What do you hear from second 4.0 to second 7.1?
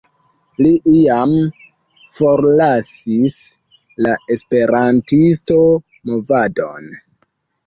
la esperantisto-movadon.